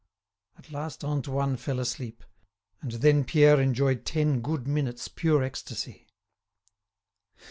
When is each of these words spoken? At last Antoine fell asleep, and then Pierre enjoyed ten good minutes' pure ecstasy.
At 0.57 0.71
last 0.71 1.03
Antoine 1.05 1.57
fell 1.57 1.79
asleep, 1.79 2.23
and 2.81 2.91
then 2.93 3.23
Pierre 3.23 3.61
enjoyed 3.61 4.03
ten 4.03 4.41
good 4.41 4.67
minutes' 4.67 5.07
pure 5.07 5.43
ecstasy. 5.43 6.07